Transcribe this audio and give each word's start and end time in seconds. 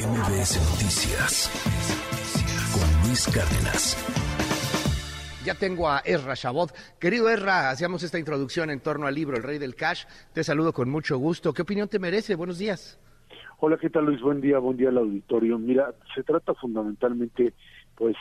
MBS 0.00 0.56
Noticias 0.72 1.50
con 2.72 3.06
Luis 3.06 3.26
Cárdenas. 3.26 3.94
Ya 5.44 5.54
tengo 5.54 5.90
a 5.90 5.98
Ezra 5.98 6.32
Shabot. 6.34 6.70
Querido 6.98 7.28
Ezra, 7.28 7.68
hacíamos 7.68 8.02
esta 8.02 8.18
introducción 8.18 8.70
en 8.70 8.80
torno 8.80 9.06
al 9.06 9.14
libro 9.14 9.36
El 9.36 9.42
Rey 9.42 9.58
del 9.58 9.74
Cash. 9.74 10.06
Te 10.32 10.42
saludo 10.42 10.72
con 10.72 10.88
mucho 10.88 11.18
gusto. 11.18 11.52
¿Qué 11.52 11.60
opinión 11.60 11.86
te 11.86 11.98
merece? 11.98 12.34
Buenos 12.34 12.58
días. 12.58 12.98
Hola, 13.58 13.76
¿qué 13.76 13.90
tal 13.90 14.06
Luis? 14.06 14.22
Buen 14.22 14.40
día, 14.40 14.58
buen 14.58 14.78
día 14.78 14.88
al 14.88 14.96
auditorio. 14.96 15.58
Mira, 15.58 15.92
se 16.14 16.22
trata 16.22 16.54
fundamentalmente, 16.54 17.52
pues, 17.94 18.16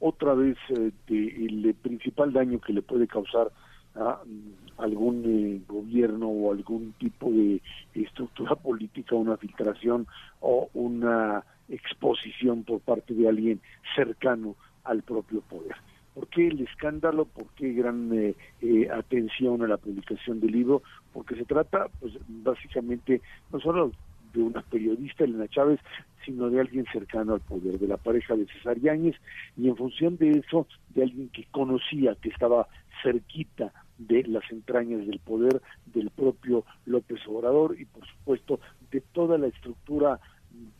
otra 0.00 0.34
vez 0.34 0.58
eh, 0.68 0.92
del 1.08 1.74
principal 1.80 2.34
daño 2.34 2.60
que 2.60 2.74
le 2.74 2.82
puede 2.82 3.06
causar 3.06 3.50
a 3.94 4.20
mm, 4.24 4.80
algún 4.82 5.24
eh, 5.26 5.60
gobierno 5.68 6.28
o 6.28 6.52
algún 6.52 6.92
tipo 6.98 7.30
de 7.30 7.60
estructura 7.94 8.54
política, 8.56 9.14
una 9.14 9.36
filtración 9.36 10.06
o 10.40 10.68
una 10.74 11.44
exposición 11.68 12.64
por 12.64 12.80
parte 12.80 13.14
de 13.14 13.28
alguien 13.28 13.60
cercano 13.94 14.56
al 14.84 15.02
propio 15.02 15.40
poder. 15.42 15.76
¿Por 16.14 16.28
qué 16.28 16.48
el 16.48 16.60
escándalo? 16.60 17.24
¿Por 17.24 17.46
qué 17.56 17.72
gran 17.72 18.12
eh, 18.12 18.34
eh, 18.60 18.88
atención 18.90 19.62
a 19.62 19.66
la 19.66 19.78
publicación 19.78 20.40
del 20.40 20.52
libro? 20.52 20.82
Porque 21.12 21.36
se 21.36 21.44
trata, 21.44 21.88
pues, 22.00 22.12
básicamente, 22.28 23.22
no 23.50 23.60
solo 23.60 23.92
de 24.34 24.42
una 24.42 24.62
periodista, 24.62 25.24
Elena 25.24 25.48
Chávez, 25.48 25.80
sino 26.24 26.50
de 26.50 26.60
alguien 26.60 26.86
cercano 26.92 27.34
al 27.34 27.40
poder, 27.40 27.78
de 27.78 27.88
la 27.88 27.96
pareja 27.96 28.36
de 28.36 28.46
César 28.46 28.78
Yáñez, 28.78 29.16
y 29.56 29.68
en 29.68 29.76
función 29.76 30.16
de 30.18 30.38
eso, 30.38 30.66
de 30.90 31.02
alguien 31.02 31.28
que 31.30 31.46
conocía, 31.50 32.14
que 32.16 32.28
estaba 32.28 32.68
cerquita 33.02 33.72
de 34.08 34.24
las 34.24 34.42
entrañas 34.50 35.06
del 35.06 35.18
poder 35.18 35.60
del 35.86 36.10
propio 36.10 36.64
López 36.86 37.20
Obrador 37.26 37.76
y 37.78 37.84
por 37.84 38.06
supuesto 38.06 38.60
de 38.90 39.00
toda 39.00 39.38
la 39.38 39.48
estructura 39.48 40.20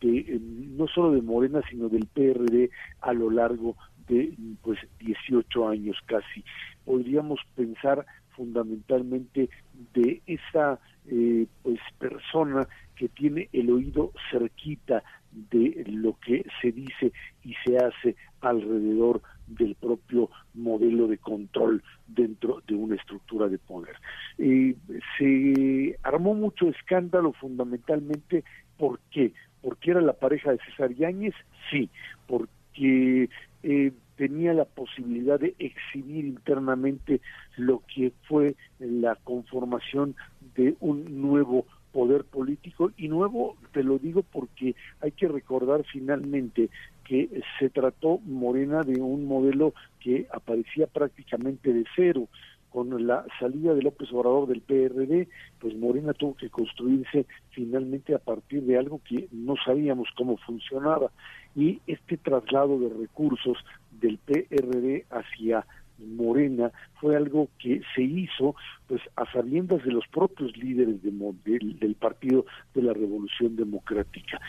de 0.01 0.19
eh, 0.19 0.39
no 0.41 0.87
solo 0.87 1.11
de 1.11 1.21
Morena 1.21 1.61
sino 1.69 1.89
del 1.89 2.07
PRD 2.07 2.69
a 3.01 3.13
lo 3.13 3.29
largo 3.29 3.75
de 4.07 4.35
pues 4.61 4.79
18 4.99 5.67
años 5.67 5.97
casi. 6.05 6.43
Podríamos 6.85 7.39
pensar 7.55 8.05
fundamentalmente 8.35 9.49
de 9.93 10.21
esa 10.25 10.79
eh, 11.07 11.47
pues 11.61 11.79
persona 11.99 12.67
que 12.95 13.09
tiene 13.09 13.49
el 13.53 13.69
oído 13.69 14.11
cerquita 14.31 15.03
de 15.31 15.83
lo 15.87 16.17
que 16.19 16.45
se 16.61 16.71
dice 16.71 17.11
y 17.43 17.53
se 17.65 17.77
hace 17.77 18.15
alrededor 18.41 19.21
del 19.47 19.75
propio 19.75 20.29
modelo 20.53 21.07
de 21.07 21.17
control 21.17 21.83
dentro 22.07 22.61
de 22.67 22.75
una 22.75 22.95
estructura 22.95 23.42
de 23.53 23.59
poder. 23.59 23.95
Eh, 24.37 24.75
se 25.17 25.97
armó 26.03 26.33
mucho 26.33 26.67
escándalo 26.67 27.33
fundamentalmente, 27.33 28.43
¿por 28.77 28.99
qué? 29.11 29.33
Porque 29.61 29.91
era 29.91 30.01
la 30.01 30.13
pareja 30.13 30.51
de 30.51 30.59
César 30.65 30.93
Yáñez, 30.93 31.35
sí, 31.69 31.89
porque 32.27 33.29
eh, 33.63 33.91
tenía 34.17 34.53
la 34.53 34.65
posibilidad 34.65 35.39
de 35.39 35.55
exhibir 35.59 36.25
internamente 36.25 37.21
lo 37.57 37.81
que 37.93 38.11
fue 38.27 38.55
la 38.79 39.15
conformación 39.23 40.15
de 40.55 40.75
un 40.79 41.21
nuevo 41.21 41.65
poder 41.91 42.23
político 42.23 42.91
y 42.97 43.07
nuevo 43.07 43.55
te 43.71 43.83
lo 43.83 43.99
digo 43.99 44.23
porque 44.23 44.75
hay 44.99 45.11
que 45.11 45.27
recordar 45.27 45.83
finalmente 45.85 46.69
que 47.05 47.29
se 47.59 47.69
trató 47.69 48.19
Morena 48.25 48.81
de 48.81 48.99
un 48.99 49.25
modelo 49.25 49.73
que 49.99 50.27
aparecía 50.33 50.87
prácticamente 50.87 51.71
de 51.71 51.85
cero 51.95 52.27
con 52.73 53.05
la 53.05 53.23
salida 53.39 53.75
de 53.75 53.83
López 53.83 54.11
Obrador 54.11 54.47
del 54.47 54.61
PRD, 54.61 55.27
pues 55.59 55.75
Morena 55.75 56.11
tuvo 56.13 56.35
que 56.35 56.49
construirse 56.49 57.27
finalmente 57.51 58.15
a 58.15 58.17
partir 58.17 58.63
de 58.63 58.79
algo 58.79 58.99
que 59.07 59.27
no 59.31 59.53
sabíamos 59.63 60.09
cómo 60.17 60.37
funcionaba. 60.37 61.11
Y 61.55 61.81
este 61.85 62.17
traslado 62.17 62.79
de 62.79 62.89
recursos 62.89 63.59
del 63.91 64.17
PRD 64.17 65.05
hacia 65.11 65.67
Morena 65.99 66.71
fue 66.99 67.15
algo 67.15 67.47
que 67.59 67.81
se 67.93 68.01
hizo 68.01 68.55
pues 68.87 69.01
a 69.17 69.31
sabiendas 69.31 69.83
de 69.83 69.91
los 69.91 70.07
propios 70.07 70.57
líderes 70.57 71.03
de, 71.03 71.11
del, 71.45 71.77
del 71.77 71.93
Partido 71.93 72.47
de 72.73 72.81
la 72.81 72.93
Revolución 72.93 73.55
Democrática. 73.55 74.41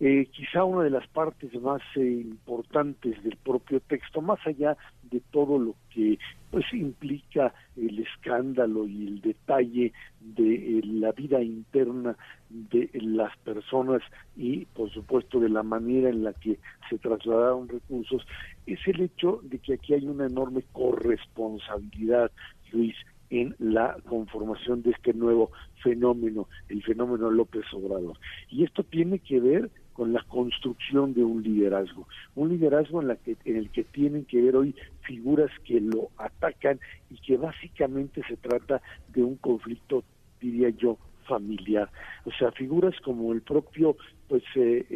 Eh, 0.00 0.28
quizá 0.30 0.62
una 0.62 0.84
de 0.84 0.90
las 0.90 1.08
partes 1.08 1.52
más 1.60 1.82
eh, 1.96 2.00
importantes 2.02 3.20
del 3.24 3.36
propio 3.36 3.80
texto, 3.80 4.20
más 4.20 4.38
allá 4.46 4.76
de 5.10 5.20
todo 5.32 5.58
lo 5.58 5.74
que 5.90 6.20
pues 6.52 6.64
implica 6.72 7.52
el 7.76 7.98
escándalo 7.98 8.86
y 8.86 9.08
el 9.08 9.20
detalle 9.20 9.92
de 10.20 10.54
eh, 10.78 10.82
la 10.84 11.10
vida 11.10 11.42
interna 11.42 12.16
de 12.48 12.88
las 12.94 13.36
personas 13.38 14.00
y 14.36 14.66
por 14.66 14.88
supuesto 14.90 15.40
de 15.40 15.48
la 15.48 15.64
manera 15.64 16.10
en 16.10 16.22
la 16.22 16.32
que 16.32 16.60
se 16.88 16.98
trasladaron 16.98 17.68
recursos, 17.68 18.24
es 18.66 18.78
el 18.86 19.00
hecho 19.00 19.40
de 19.42 19.58
que 19.58 19.74
aquí 19.74 19.94
hay 19.94 20.06
una 20.06 20.26
enorme 20.26 20.62
corresponsabilidad, 20.72 22.30
Luis, 22.72 22.94
en 23.30 23.54
la 23.58 23.96
conformación 24.08 24.82
de 24.82 24.92
este 24.92 25.12
nuevo 25.12 25.50
fenómeno, 25.82 26.48
el 26.68 26.82
fenómeno 26.84 27.30
López 27.30 27.64
Obrador. 27.72 28.16
Y 28.48 28.64
esto 28.64 28.84
tiene 28.84 29.18
que 29.18 29.40
ver 29.40 29.70
con 29.98 30.12
la 30.12 30.22
construcción 30.28 31.12
de 31.12 31.24
un 31.24 31.42
liderazgo, 31.42 32.06
un 32.36 32.50
liderazgo 32.50 33.02
en, 33.02 33.08
la 33.08 33.16
que, 33.16 33.36
en 33.44 33.56
el 33.56 33.68
que 33.70 33.82
tienen 33.82 34.26
que 34.26 34.40
ver 34.40 34.54
hoy 34.54 34.72
figuras 35.00 35.50
que 35.64 35.80
lo 35.80 36.10
atacan 36.16 36.78
y 37.10 37.16
que 37.16 37.36
básicamente 37.36 38.22
se 38.28 38.36
trata 38.36 38.80
de 39.12 39.24
un 39.24 39.34
conflicto, 39.34 40.04
diría 40.40 40.68
yo, 40.68 40.98
familiar. 41.26 41.90
O 42.24 42.30
sea, 42.30 42.52
figuras 42.52 42.94
como 43.00 43.32
el 43.32 43.42
propio 43.42 43.96
pues 44.28 44.44
eh, 44.54 44.86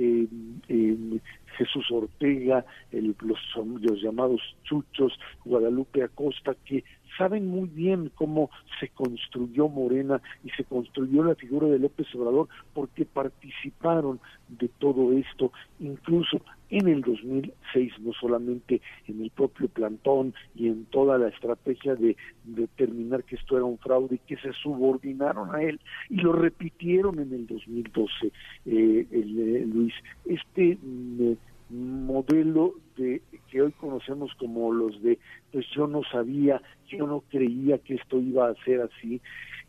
eh, 0.68 1.18
Jesús 1.58 1.91
Ortega, 1.91 2.64
el, 2.92 3.16
los, 3.22 3.41
los 3.80 4.00
llamados 4.00 4.41
chuchos, 4.62 5.18
Guadalupe 5.44 6.04
Acosta, 6.04 6.54
que 6.64 6.84
saben 7.16 7.48
muy 7.48 7.68
bien 7.68 8.10
cómo 8.14 8.50
se 8.80 8.88
construyó 8.88 9.68
Morena 9.68 10.20
y 10.44 10.50
se 10.50 10.64
construyó 10.64 11.24
la 11.24 11.34
figura 11.34 11.68
de 11.68 11.78
López 11.78 12.06
Obrador 12.14 12.48
porque 12.74 13.04
participaron 13.04 14.20
de 14.48 14.68
todo 14.68 15.12
esto, 15.12 15.52
incluso 15.80 16.40
en 16.72 16.88
el 16.88 17.02
2006, 17.02 17.92
no 18.00 18.12
solamente 18.14 18.80
en 19.06 19.22
el 19.22 19.30
propio 19.30 19.68
plantón 19.68 20.34
y 20.54 20.68
en 20.68 20.86
toda 20.86 21.18
la 21.18 21.28
estrategia 21.28 21.94
de 21.94 22.16
determinar 22.44 23.24
que 23.24 23.36
esto 23.36 23.56
era 23.56 23.66
un 23.66 23.78
fraude 23.78 24.14
y 24.16 24.18
que 24.26 24.36
se 24.38 24.52
subordinaron 24.54 25.54
a 25.54 25.62
él 25.62 25.78
y 26.08 26.16
lo 26.16 26.32
repitieron 26.32 27.18
en 27.18 27.32
el 27.34 27.46
2012, 27.46 28.26
eh, 28.64 29.06
el, 29.10 29.38
eh, 29.38 29.66
Luis. 29.66 29.94
Este 30.24 30.78
mm, 30.82 31.32
modelo 31.72 32.75
de 32.97 33.22
que 33.50 33.62
hoy 33.62 33.72
conocemos 33.72 34.33
como 34.38 34.72
los 34.72 35.03
de 35.03 35.19
pues 35.50 35.66
yo 35.75 35.87
no 35.87 36.03
sabía, 36.05 36.60
yo 36.88 37.06
no 37.06 37.22
creía 37.31 37.78
que 37.78 37.94
esto 37.94 38.21
iba 38.21 38.49
a 38.49 38.65
ser 38.65 38.81
así, 38.83 39.21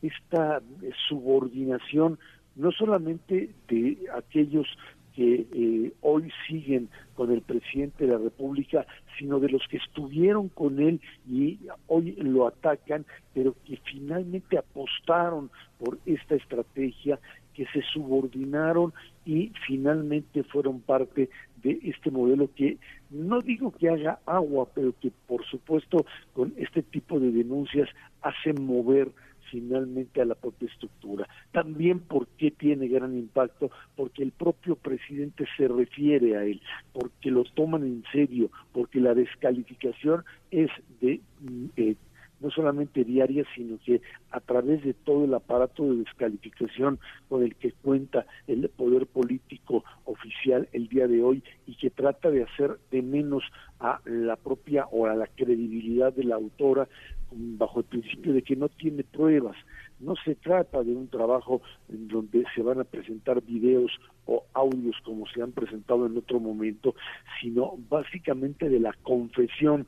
esta 0.02 0.62
subordinación 1.08 2.20
no 2.56 2.72
solamente 2.72 3.50
de 3.68 3.98
aquellos 4.16 4.68
que 5.16 5.46
eh, 5.54 5.94
hoy 6.02 6.32
siguen 6.48 6.90
con 7.16 7.32
el 7.32 7.42
presidente 7.42 8.06
de 8.06 8.14
la 8.14 8.18
República, 8.18 8.86
sino 9.18 9.40
de 9.40 9.50
los 9.50 9.62
que 9.68 9.78
estuvieron 9.78 10.50
con 10.50 10.80
él 10.80 11.00
y 11.30 11.60
hoy 11.88 12.14
lo 12.18 12.48
atacan, 12.48 13.06
pero 13.34 13.56
que 13.66 13.78
finalmente 13.86 14.58
apostaron 14.58 15.52
por 15.78 16.00
esta 16.06 16.36
estrategia, 16.36 17.20
que 17.54 17.66
se 17.68 17.82
subordinaron 17.94 18.94
y 19.26 19.52
finalmente 19.66 20.44
fueron 20.44 20.82
parte 20.82 21.30
de 21.62 21.80
este 21.84 22.12
modelo 22.12 22.50
que 22.56 22.78
no 23.10 23.42
digo 23.42 23.72
que 23.72 23.90
haga 23.90 24.20
agua, 24.26 24.68
pero 24.74 24.94
que 25.00 25.12
por 25.28 25.46
supuesto 25.46 26.06
con 26.34 26.54
este 26.58 26.84
tipo 26.84 27.20
de 27.20 27.32
denuncias 27.32 27.90
hace 28.22 28.54
mover 28.54 29.10
finalmente 29.54 30.20
a 30.20 30.26
la 30.26 30.34
propia 30.34 30.68
estructura. 30.68 31.28
También 31.52 32.00
porque 32.00 32.50
tiene 32.50 32.88
gran 32.88 33.16
impacto, 33.16 33.70
porque 33.96 34.24
el 34.24 34.32
propio 34.32 34.76
presidente 34.76 35.46
se 35.56 35.68
refiere 35.68 36.36
a 36.36 36.44
él, 36.44 36.60
porque 36.92 37.30
lo 37.30 37.44
toman 37.44 37.84
en 37.84 38.04
serio, 38.12 38.50
porque 38.72 39.00
la 39.00 39.14
descalificación 39.14 40.26
es 40.50 40.72
de 41.02 41.22
mm, 41.42 41.66
eh, 41.78 41.96
no 42.44 42.52
solamente 42.52 43.04
diaria, 43.04 43.46
sino 43.56 43.80
que 43.84 44.02
a 44.30 44.42
través 44.42 44.84
de 44.84 44.94
todo 44.94 45.24
el 45.24 45.34
aparato 45.34 45.84
de 45.84 46.04
descalificación 46.04 47.00
con 47.30 47.42
el 47.42 47.56
que 47.56 47.72
cuenta 47.72 48.26
el 48.48 48.68
poder 48.70 49.08
político 49.08 49.84
oficial 50.06 50.68
el 50.74 50.90
día 50.90 51.08
de 51.08 51.24
hoy 51.24 51.44
y 51.66 51.76
que 51.76 51.90
trata 51.90 52.30
de 52.30 52.44
hacer 52.44 52.78
de 52.92 53.02
menos 53.02 53.44
a 53.80 54.02
la 54.06 54.36
propia 54.36 54.86
o 54.92 55.06
a 55.06 55.16
la 55.16 55.28
credibilidad 55.28 56.14
de 56.14 56.26
la 56.26 56.36
autora 56.36 56.88
bajo 57.36 57.80
el 57.80 57.86
principio 57.86 58.34
de 58.34 58.42
que 58.42 58.56
no 58.56 58.70
tiene 58.70 59.04
pruebas. 59.04 59.56
No 60.00 60.16
se 60.24 60.36
trata 60.36 60.84
de 60.84 60.92
un 60.92 61.08
trabajo 61.08 61.62
en 61.90 62.08
donde 62.08 62.44
se 62.54 62.62
van 62.62 62.80
a 62.80 62.84
presentar 62.84 63.42
videos 63.42 63.92
o 64.26 64.44
audios 64.54 64.96
como 65.04 65.26
se 65.28 65.42
han 65.42 65.52
presentado 65.52 66.06
en 66.06 66.18
otro 66.18 66.40
momento, 66.40 66.96
sino 67.42 67.76
básicamente 67.90 68.70
de 68.70 68.80
la 68.80 68.94
confesión 69.04 69.88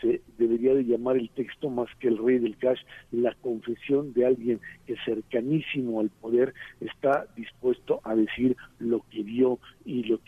se 0.00 0.22
debería 0.38 0.74
de 0.74 0.84
llamar 0.84 1.16
el 1.16 1.30
texto 1.30 1.70
más 1.70 1.88
que 1.98 2.08
el 2.08 2.18
rey 2.18 2.38
del 2.38 2.56
cash, 2.56 2.80
la 3.12 3.34
confesión 3.34 4.12
de 4.12 4.26
alguien 4.26 4.60
que 4.86 4.96
cercanísimo 5.04 6.00
al 6.00 6.10
poder 6.10 6.54
está 6.80 7.26
dispuesto 7.36 8.00
a 8.04 8.14
decir 8.14 8.56
lo 8.78 9.04
que 9.10 9.22
vio 9.22 9.58
y 9.84 10.04
lo 10.04 10.20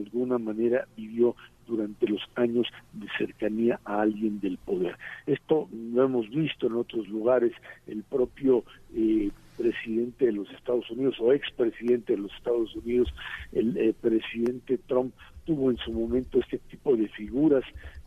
alguna 0.00 0.38
manera 0.38 0.86
vivió 0.96 1.36
durante 1.66 2.08
los 2.08 2.20
años 2.34 2.66
de 2.92 3.06
cercanía 3.16 3.80
a 3.84 4.00
alguien 4.02 4.40
del 4.40 4.58
poder. 4.58 4.96
Esto 5.26 5.68
lo 5.72 6.04
hemos 6.04 6.28
visto 6.30 6.66
en 6.66 6.74
otros 6.74 7.08
lugares, 7.08 7.52
el 7.86 8.02
propio 8.02 8.64
eh, 8.94 9.30
presidente 9.56 10.26
de 10.26 10.32
los 10.32 10.50
Estados 10.50 10.90
Unidos 10.90 11.16
o 11.20 11.32
expresidente 11.32 12.14
de 12.14 12.22
los 12.22 12.32
Estados 12.34 12.74
Unidos, 12.74 13.12
el 13.52 13.76
eh, 13.76 13.94
presidente 14.00 14.78
Trump 14.78 15.14
tuvo 15.44 15.70
en 15.70 15.76
su 15.78 15.92
momento 15.92 16.40
este 16.40 16.58
tipo 16.58 16.96
de 16.96 17.08
figuras 17.08 17.64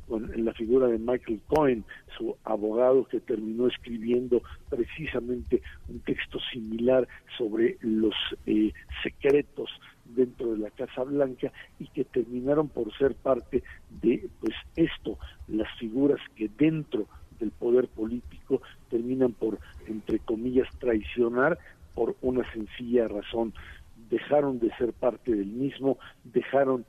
con 0.07 0.31
la 0.43 0.53
figura 0.53 0.87
de 0.87 0.97
Michael 0.99 1.41
Cohen, 1.47 1.83
su 2.17 2.35
abogado 2.43 3.05
que 3.05 3.19
terminó 3.19 3.67
escribiendo 3.67 4.41
precisamente 4.69 5.61
un 5.89 5.99
texto 6.01 6.39
similar 6.51 7.07
sobre 7.37 7.77
los 7.81 8.13
eh, 8.45 8.71
secretos 9.01 9.69
dentro 10.05 10.51
de 10.51 10.59
la 10.59 10.69
Casa 10.71 11.03
Blanca 11.03 11.51
y 11.79 11.87
que 11.87 12.03
terminaron 12.03 12.69
por 12.69 12.95
ser 12.97 13.15
parte 13.15 13.63
de 14.01 14.29
pues 14.39 14.53
esto, 14.75 15.17
las 15.47 15.67
figuras 15.79 16.19
que 16.35 16.49
dentro 16.57 17.07
del 17.39 17.51
poder 17.51 17.87
político 17.87 18.61
terminan 18.89 19.33
por 19.33 19.59
entre 19.87 20.19
comillas 20.19 20.67
traicionar 20.79 21.57
por 21.95 22.15
una 22.21 22.49
sencilla 22.53 23.07
razón. 23.07 23.53
Dejaron 24.09 24.59
de 24.59 24.69
ser 24.77 24.93
parte 24.93 25.33
del 25.33 25.47
mismo, 25.47 25.97
dejaron 26.23 26.85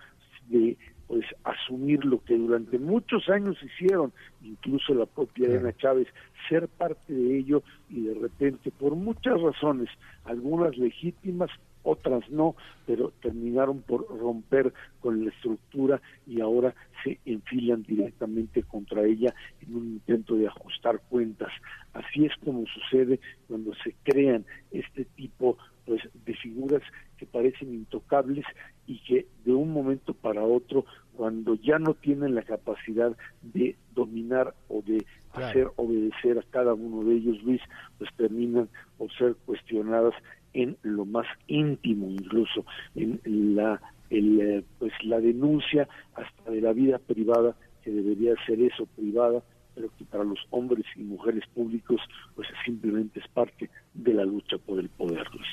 de 0.49 0.77
pues 1.07 1.25
asumir 1.45 2.05
lo 2.05 2.23
que 2.25 2.37
durante 2.37 2.79
muchos 2.79 3.29
años 3.29 3.57
hicieron, 3.63 4.13
incluso 4.43 4.95
la 4.95 5.07
propia 5.07 5.47
Elena 5.47 5.73
Chávez, 5.77 6.09
ser 6.49 6.69
parte 6.69 7.13
de 7.13 7.39
ello 7.39 7.63
y 7.91 8.03
de 8.03 8.15
repente 8.15 8.71
por 8.71 8.95
muchas 8.95 9.41
razones, 9.41 9.89
algunas 10.25 10.77
legítimas, 10.77 11.51
otras 11.85 12.29
no, 12.31 12.57
pero 12.87 13.13
terminaron 13.21 13.83
por 13.83 14.07
romper 14.09 14.73
con 15.01 15.23
la 15.25 15.31
estructura 15.31 16.01
y 16.27 16.41
ahora 16.41 16.75
se 17.05 17.21
enfilan 17.27 17.83
directamente 17.83 18.63
contra 18.63 19.05
ella 19.05 19.35
en 19.61 19.77
un 19.77 19.85
intento 19.85 20.35
de 20.35 20.49
ajustar 20.49 21.01
cuentas. 21.11 21.53
Así 21.93 22.25
es 22.25 22.33
como 22.43 22.65
sucede 22.67 23.21
cuando 23.47 23.73
se 23.85 23.95
crean 24.03 24.47
este 24.71 25.05
tipo 25.05 25.59
pues 25.85 26.01
de 26.25 26.35
figuras 26.35 26.83
que 27.19 27.27
parecen 27.27 27.75
intocables 27.75 28.47
y 28.87 28.99
que 29.01 29.27
de 29.45 29.53
un 29.53 29.73
momento 29.73 30.15
para 30.15 30.43
otro 30.43 30.85
cuando 31.17 31.55
ya 31.55 31.79
no 31.79 31.95
tienen 31.95 32.35
la 32.35 32.43
capacidad 32.43 33.17
de 33.43 33.77
dominar 33.95 34.55
o 34.69 34.83
de 34.83 35.05
hacer 35.33 35.69
obedecer 35.77 36.39
a 36.39 36.43
cada 36.51 36.75
uno 36.75 37.05
de 37.05 37.17
ellos, 37.17 37.43
Luis, 37.43 37.61
pues 37.99 38.11
terminan 38.17 38.69
por 38.99 39.13
ser 39.13 39.37
cuestionadas 39.47 40.15
en 40.53 40.77
lo 40.83 41.05
más 41.05 41.27
íntimo, 41.47 42.09
incluso 42.11 42.65
en 42.95 43.21
la 43.57 43.81
el, 44.11 44.41
eh, 44.41 44.65
pues 44.79 44.93
la 45.03 45.21
denuncia 45.21 45.89
hasta 46.15 46.51
de 46.51 46.61
la 46.61 46.73
vida 46.73 46.99
privada 46.99 47.57
que 47.83 47.91
debería 47.91 48.35
ser 48.47 48.61
eso 48.61 48.87
privada 48.97 49.43
pero 49.75 49.89
que 49.99 50.05
para 50.05 50.25
los 50.25 50.39
hombres 50.51 50.85
y 50.97 51.03
mujeres 51.03 51.45
públicos 51.55 52.01
pues 52.35 52.49
simplemente 52.65 53.21
es 53.21 53.29
parte 53.29 53.71
de 53.95 54.15
la 54.15 54.25
lucha 54.25 54.57
por 54.59 54.79
el 54.79 54.89
poder, 54.89 55.27
Luis. 55.33 55.49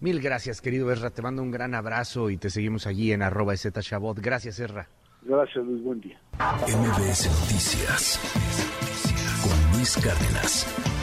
Mil 0.00 0.20
gracias, 0.20 0.60
querido 0.60 0.90
Erra. 0.90 1.10
Te 1.10 1.22
mando 1.22 1.42
un 1.42 1.50
gran 1.50 1.74
abrazo 1.74 2.30
y 2.30 2.36
te 2.36 2.50
seguimos 2.50 2.86
allí 2.86 3.12
en 3.12 3.22
arroba 3.22 3.54
Shabot. 3.54 4.18
Gracias, 4.20 4.60
Erra. 4.60 4.88
Gracias, 5.22 5.64
Luis. 5.64 5.82
Buen 5.82 6.00
día. 6.00 6.18
MBS 6.38 7.26
Noticias 7.40 8.20
con 9.42 9.76
Luis 9.76 9.96
Cárdenas. 9.96 10.97